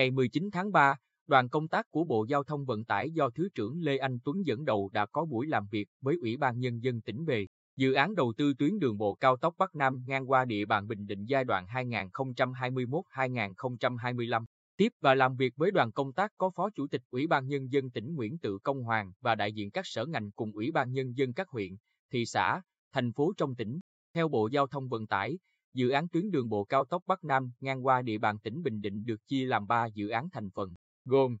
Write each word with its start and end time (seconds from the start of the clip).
Ngày 0.00 0.10
19 0.10 0.50
tháng 0.52 0.72
3, 0.72 0.96
đoàn 1.26 1.48
công 1.48 1.68
tác 1.68 1.90
của 1.90 2.04
Bộ 2.04 2.24
Giao 2.28 2.44
thông 2.44 2.64
Vận 2.64 2.84
tải 2.84 3.10
do 3.10 3.30
Thứ 3.30 3.48
trưởng 3.54 3.82
Lê 3.82 3.98
Anh 3.98 4.18
Tuấn 4.24 4.46
dẫn 4.46 4.64
đầu 4.64 4.90
đã 4.92 5.06
có 5.06 5.24
buổi 5.24 5.46
làm 5.46 5.66
việc 5.70 5.88
với 6.00 6.16
Ủy 6.20 6.36
ban 6.36 6.60
Nhân 6.60 6.82
dân 6.82 7.00
tỉnh 7.00 7.24
về 7.24 7.46
dự 7.76 7.92
án 7.92 8.14
đầu 8.14 8.32
tư 8.36 8.54
tuyến 8.58 8.78
đường 8.78 8.98
bộ 8.98 9.14
cao 9.14 9.36
tốc 9.36 9.54
Bắc 9.58 9.74
Nam 9.74 10.04
ngang 10.06 10.30
qua 10.30 10.44
địa 10.44 10.64
bàn 10.64 10.88
Bình 10.88 11.06
Định 11.06 11.24
giai 11.24 11.44
đoạn 11.44 11.66
2021-2025. 11.66 14.44
Tiếp 14.76 14.92
và 15.00 15.14
làm 15.14 15.36
việc 15.36 15.52
với 15.56 15.70
đoàn 15.70 15.92
công 15.92 16.12
tác 16.12 16.32
có 16.38 16.50
Phó 16.50 16.70
Chủ 16.70 16.86
tịch 16.86 17.02
Ủy 17.10 17.26
ban 17.26 17.46
Nhân 17.46 17.72
dân 17.72 17.90
tỉnh 17.90 18.14
Nguyễn 18.14 18.38
Tự 18.38 18.58
Công 18.58 18.82
Hoàng 18.82 19.12
và 19.20 19.34
đại 19.34 19.52
diện 19.52 19.70
các 19.70 19.86
sở 19.86 20.06
ngành 20.06 20.30
cùng 20.30 20.52
Ủy 20.52 20.72
ban 20.72 20.92
Nhân 20.92 21.16
dân 21.16 21.32
các 21.32 21.48
huyện, 21.48 21.76
thị 22.12 22.26
xã, 22.26 22.62
thành 22.92 23.12
phố 23.12 23.32
trong 23.36 23.54
tỉnh. 23.54 23.78
Theo 24.14 24.28
Bộ 24.28 24.48
Giao 24.52 24.66
thông 24.66 24.88
Vận 24.88 25.06
tải, 25.06 25.38
dự 25.74 25.88
án 25.88 26.08
tuyến 26.08 26.30
đường 26.30 26.48
bộ 26.48 26.64
cao 26.64 26.84
tốc 26.84 27.02
Bắc 27.06 27.24
Nam 27.24 27.52
ngang 27.60 27.86
qua 27.86 28.02
địa 28.02 28.18
bàn 28.18 28.38
tỉnh 28.38 28.62
Bình 28.62 28.80
Định 28.80 29.04
được 29.04 29.26
chia 29.26 29.46
làm 29.46 29.66
3 29.66 29.86
dự 29.86 30.08
án 30.08 30.28
thành 30.32 30.50
phần, 30.50 30.74
gồm 31.04 31.36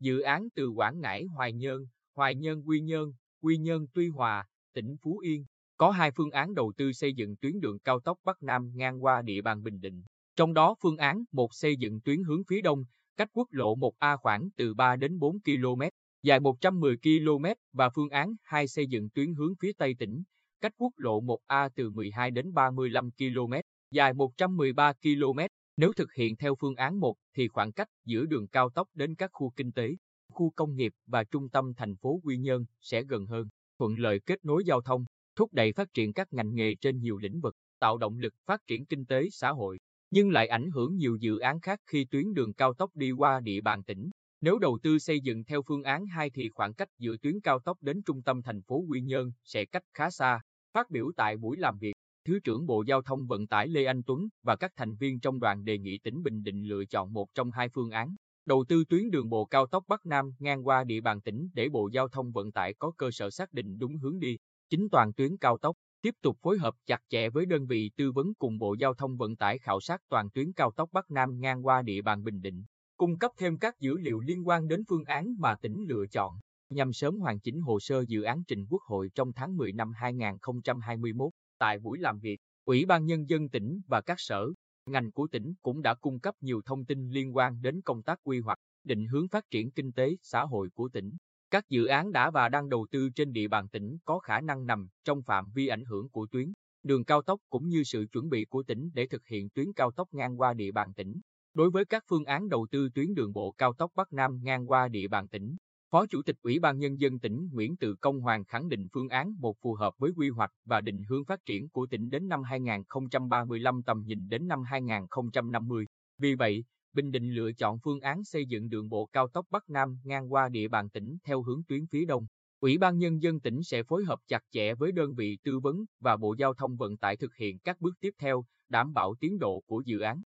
dự 0.00 0.20
án 0.20 0.48
từ 0.54 0.68
Quảng 0.68 1.00
Ngãi 1.00 1.24
Hoài 1.24 1.52
Nhơn, 1.52 1.86
Hoài 2.14 2.34
Nhơn 2.34 2.68
Quy 2.68 2.80
Nhơn, 2.80 3.12
Quy 3.42 3.58
Nhơn 3.58 3.86
Tuy 3.94 4.08
Hòa, 4.08 4.48
tỉnh 4.74 4.96
Phú 5.02 5.18
Yên. 5.18 5.44
Có 5.76 5.90
hai 5.90 6.10
phương 6.10 6.30
án 6.30 6.54
đầu 6.54 6.72
tư 6.76 6.92
xây 6.92 7.14
dựng 7.14 7.36
tuyến 7.36 7.60
đường 7.60 7.78
cao 7.78 8.00
tốc 8.00 8.18
Bắc 8.24 8.42
Nam 8.42 8.72
ngang 8.74 9.04
qua 9.04 9.22
địa 9.22 9.42
bàn 9.42 9.62
Bình 9.62 9.80
Định. 9.80 10.02
Trong 10.36 10.54
đó 10.54 10.74
phương 10.82 10.96
án 10.96 11.24
1 11.32 11.54
xây 11.54 11.76
dựng 11.76 12.00
tuyến 12.00 12.22
hướng 12.22 12.44
phía 12.48 12.60
đông, 12.60 12.84
cách 13.16 13.28
quốc 13.32 13.48
lộ 13.50 13.76
1A 13.76 14.16
khoảng 14.16 14.48
từ 14.56 14.74
3 14.74 14.96
đến 14.96 15.18
4 15.18 15.40
km, 15.40 15.82
dài 16.22 16.40
110 16.40 16.96
km 16.96 17.44
và 17.72 17.88
phương 17.88 18.08
án 18.08 18.34
2 18.42 18.68
xây 18.68 18.86
dựng 18.86 19.10
tuyến 19.10 19.34
hướng 19.34 19.54
phía 19.60 19.72
tây 19.72 19.94
tỉnh, 19.98 20.22
cách 20.60 20.72
quốc 20.76 20.92
lộ 20.96 21.20
1A 21.20 21.68
từ 21.74 21.90
12 21.90 22.30
đến 22.30 22.54
35 22.54 23.10
km, 23.10 23.52
dài 23.90 24.12
113 24.12 24.92
km. 24.92 25.38
Nếu 25.76 25.92
thực 25.92 26.12
hiện 26.12 26.36
theo 26.36 26.54
phương 26.54 26.74
án 26.74 27.00
1 27.00 27.14
thì 27.36 27.48
khoảng 27.48 27.72
cách 27.72 27.88
giữa 28.04 28.24
đường 28.24 28.48
cao 28.48 28.70
tốc 28.70 28.88
đến 28.94 29.14
các 29.14 29.30
khu 29.32 29.50
kinh 29.56 29.72
tế, 29.72 29.96
khu 30.32 30.50
công 30.50 30.76
nghiệp 30.76 30.92
và 31.06 31.24
trung 31.24 31.48
tâm 31.48 31.74
thành 31.76 31.96
phố 31.96 32.20
Quy 32.24 32.36
Nhơn 32.36 32.64
sẽ 32.80 33.02
gần 33.02 33.26
hơn, 33.26 33.48
thuận 33.78 33.98
lợi 33.98 34.20
kết 34.20 34.44
nối 34.44 34.64
giao 34.64 34.80
thông, 34.80 35.04
thúc 35.36 35.52
đẩy 35.52 35.72
phát 35.72 35.94
triển 35.94 36.12
các 36.12 36.32
ngành 36.32 36.54
nghề 36.54 36.74
trên 36.74 37.00
nhiều 37.00 37.18
lĩnh 37.18 37.40
vực, 37.40 37.54
tạo 37.78 37.98
động 37.98 38.18
lực 38.18 38.34
phát 38.46 38.66
triển 38.66 38.86
kinh 38.86 39.06
tế 39.06 39.28
xã 39.30 39.50
hội, 39.50 39.78
nhưng 40.10 40.30
lại 40.30 40.48
ảnh 40.48 40.70
hưởng 40.70 40.96
nhiều 40.96 41.16
dự 41.20 41.38
án 41.38 41.60
khác 41.60 41.80
khi 41.86 42.04
tuyến 42.04 42.34
đường 42.34 42.54
cao 42.54 42.74
tốc 42.74 42.90
đi 42.94 43.10
qua 43.10 43.40
địa 43.40 43.60
bàn 43.60 43.84
tỉnh. 43.84 44.10
Nếu 44.40 44.58
đầu 44.58 44.78
tư 44.82 44.98
xây 44.98 45.20
dựng 45.20 45.44
theo 45.44 45.62
phương 45.62 45.82
án 45.82 46.06
2 46.06 46.30
thì 46.30 46.50
khoảng 46.54 46.74
cách 46.74 46.88
giữa 46.98 47.16
tuyến 47.16 47.40
cao 47.40 47.58
tốc 47.58 47.82
đến 47.82 48.02
trung 48.02 48.22
tâm 48.22 48.42
thành 48.42 48.62
phố 48.62 48.84
Quy 48.88 49.00
Nhơn 49.00 49.32
sẽ 49.44 49.64
cách 49.64 49.84
khá 49.94 50.10
xa. 50.10 50.40
Phát 50.72 50.90
biểu 50.90 51.12
tại 51.16 51.36
buổi 51.36 51.56
làm 51.56 51.78
việc, 51.78 51.95
Thứ 52.26 52.38
trưởng 52.44 52.66
Bộ 52.66 52.82
Giao 52.86 53.02
thông 53.02 53.26
Vận 53.26 53.46
tải 53.46 53.68
Lê 53.68 53.84
Anh 53.84 54.02
Tuấn 54.02 54.28
và 54.42 54.56
các 54.56 54.72
thành 54.76 54.96
viên 54.96 55.20
trong 55.20 55.40
đoàn 55.40 55.64
đề 55.64 55.78
nghị 55.78 55.98
tỉnh 55.98 56.22
Bình 56.22 56.42
Định 56.42 56.68
lựa 56.68 56.84
chọn 56.84 57.12
một 57.12 57.28
trong 57.34 57.50
hai 57.50 57.68
phương 57.68 57.90
án. 57.90 58.14
Đầu 58.46 58.64
tư 58.68 58.84
tuyến 58.88 59.10
đường 59.10 59.28
bộ 59.28 59.44
cao 59.44 59.66
tốc 59.66 59.84
Bắc 59.88 60.06
Nam 60.06 60.30
ngang 60.38 60.66
qua 60.66 60.84
địa 60.84 61.00
bàn 61.00 61.20
tỉnh 61.20 61.48
để 61.54 61.68
Bộ 61.68 61.88
Giao 61.92 62.08
thông 62.08 62.32
Vận 62.32 62.52
tải 62.52 62.74
có 62.74 62.92
cơ 62.96 63.10
sở 63.10 63.30
xác 63.30 63.52
định 63.52 63.78
đúng 63.78 63.96
hướng 63.96 64.18
đi. 64.18 64.36
Chính 64.70 64.88
toàn 64.90 65.12
tuyến 65.12 65.36
cao 65.36 65.58
tốc 65.58 65.76
tiếp 66.02 66.14
tục 66.22 66.38
phối 66.42 66.58
hợp 66.58 66.74
chặt 66.86 67.00
chẽ 67.08 67.28
với 67.30 67.46
đơn 67.46 67.66
vị 67.66 67.90
tư 67.96 68.12
vấn 68.12 68.34
cùng 68.38 68.58
Bộ 68.58 68.74
Giao 68.78 68.94
thông 68.94 69.16
Vận 69.16 69.36
tải 69.36 69.58
khảo 69.58 69.80
sát 69.80 70.00
toàn 70.08 70.30
tuyến 70.30 70.52
cao 70.52 70.70
tốc 70.70 70.88
Bắc 70.92 71.10
Nam 71.10 71.40
ngang 71.40 71.66
qua 71.66 71.82
địa 71.82 72.02
bàn 72.02 72.24
Bình 72.24 72.40
Định, 72.40 72.64
cung 72.96 73.18
cấp 73.18 73.30
thêm 73.38 73.58
các 73.58 73.80
dữ 73.80 73.98
liệu 73.98 74.20
liên 74.20 74.48
quan 74.48 74.68
đến 74.68 74.82
phương 74.88 75.04
án 75.04 75.34
mà 75.38 75.54
tỉnh 75.54 75.84
lựa 75.88 76.06
chọn, 76.06 76.32
nhằm 76.70 76.92
sớm 76.92 77.18
hoàn 77.18 77.40
chỉnh 77.40 77.60
hồ 77.60 77.80
sơ 77.80 78.04
dự 78.08 78.22
án 78.22 78.42
trình 78.48 78.66
Quốc 78.70 78.82
hội 78.82 79.10
trong 79.14 79.32
tháng 79.32 79.56
10 79.56 79.72
năm 79.72 79.92
2021. 79.92 81.30
Tại 81.58 81.78
buổi 81.78 81.98
làm 81.98 82.18
việc, 82.18 82.40
Ủy 82.64 82.84
ban 82.84 83.06
Nhân 83.06 83.28
dân 83.28 83.48
tỉnh 83.48 83.80
và 83.86 84.00
các 84.00 84.20
sở, 84.20 84.46
ngành 84.86 85.12
của 85.12 85.26
tỉnh 85.26 85.54
cũng 85.62 85.82
đã 85.82 85.94
cung 85.94 86.20
cấp 86.20 86.34
nhiều 86.40 86.60
thông 86.64 86.84
tin 86.84 87.10
liên 87.10 87.36
quan 87.36 87.62
đến 87.62 87.80
công 87.84 88.02
tác 88.02 88.18
quy 88.22 88.40
hoạch, 88.40 88.58
định 88.84 89.06
hướng 89.06 89.28
phát 89.28 89.44
triển 89.50 89.70
kinh 89.70 89.92
tế, 89.92 90.16
xã 90.22 90.42
hội 90.42 90.68
của 90.74 90.88
tỉnh. 90.92 91.12
Các 91.50 91.68
dự 91.68 91.86
án 91.86 92.12
đã 92.12 92.30
và 92.30 92.48
đang 92.48 92.68
đầu 92.68 92.86
tư 92.90 93.08
trên 93.14 93.32
địa 93.32 93.48
bàn 93.48 93.68
tỉnh 93.68 93.96
có 94.04 94.18
khả 94.18 94.40
năng 94.40 94.66
nằm 94.66 94.88
trong 95.04 95.22
phạm 95.22 95.50
vi 95.54 95.66
ảnh 95.68 95.84
hưởng 95.84 96.08
của 96.08 96.26
tuyến, 96.30 96.52
đường 96.82 97.04
cao 97.04 97.22
tốc 97.22 97.40
cũng 97.50 97.68
như 97.68 97.82
sự 97.84 98.06
chuẩn 98.12 98.28
bị 98.28 98.44
của 98.44 98.62
tỉnh 98.62 98.90
để 98.94 99.06
thực 99.06 99.26
hiện 99.26 99.48
tuyến 99.50 99.72
cao 99.72 99.90
tốc 99.90 100.08
ngang 100.12 100.40
qua 100.40 100.54
địa 100.54 100.72
bàn 100.72 100.92
tỉnh. 100.96 101.20
Đối 101.54 101.70
với 101.70 101.84
các 101.84 102.04
phương 102.08 102.24
án 102.24 102.48
đầu 102.48 102.66
tư 102.70 102.88
tuyến 102.94 103.14
đường 103.14 103.32
bộ 103.32 103.54
cao 103.58 103.72
tốc 103.72 103.90
Bắc 103.94 104.12
Nam 104.12 104.40
ngang 104.42 104.70
qua 104.70 104.88
địa 104.88 105.08
bàn 105.08 105.28
tỉnh, 105.28 105.56
Phó 105.96 106.06
Chủ 106.06 106.22
tịch 106.22 106.36
Ủy 106.42 106.58
ban 106.58 106.78
Nhân 106.78 107.00
dân 107.00 107.18
tỉnh 107.18 107.48
Nguyễn 107.52 107.76
Tự 107.76 107.94
Công 107.94 108.20
Hoàng 108.20 108.44
khẳng 108.44 108.68
định 108.68 108.86
phương 108.92 109.08
án 109.08 109.34
một 109.38 109.56
phù 109.62 109.74
hợp 109.74 109.94
với 109.98 110.10
quy 110.16 110.30
hoạch 110.30 110.50
và 110.64 110.80
định 110.80 111.02
hướng 111.08 111.24
phát 111.24 111.40
triển 111.46 111.68
của 111.68 111.86
tỉnh 111.86 112.10
đến 112.10 112.28
năm 112.28 112.42
2035 112.42 113.82
tầm 113.82 114.02
nhìn 114.06 114.28
đến 114.28 114.48
năm 114.48 114.62
2050. 114.62 115.86
Vì 116.18 116.34
vậy, 116.34 116.64
Bình 116.92 117.10
Định 117.10 117.34
lựa 117.34 117.52
chọn 117.52 117.78
phương 117.84 118.00
án 118.00 118.24
xây 118.24 118.46
dựng 118.46 118.68
đường 118.68 118.88
bộ 118.88 119.06
cao 119.12 119.28
tốc 119.28 119.46
Bắc 119.50 119.68
Nam 119.68 119.98
ngang 120.04 120.32
qua 120.32 120.48
địa 120.48 120.68
bàn 120.68 120.90
tỉnh 120.90 121.16
theo 121.24 121.42
hướng 121.42 121.62
tuyến 121.68 121.86
phía 121.86 122.04
đông. 122.04 122.26
Ủy 122.60 122.78
ban 122.78 122.98
Nhân 122.98 123.22
dân 123.22 123.40
tỉnh 123.40 123.62
sẽ 123.62 123.82
phối 123.82 124.04
hợp 124.04 124.18
chặt 124.28 124.42
chẽ 124.50 124.74
với 124.74 124.92
đơn 124.92 125.14
vị 125.14 125.38
tư 125.44 125.58
vấn 125.58 125.84
và 126.00 126.16
Bộ 126.16 126.34
Giao 126.38 126.54
thông 126.54 126.76
Vận 126.76 126.96
tải 126.96 127.16
thực 127.16 127.34
hiện 127.34 127.58
các 127.58 127.80
bước 127.80 127.94
tiếp 128.00 128.14
theo, 128.18 128.44
đảm 128.68 128.92
bảo 128.92 129.14
tiến 129.20 129.38
độ 129.38 129.62
của 129.66 129.82
dự 129.86 130.00
án. 130.00 130.22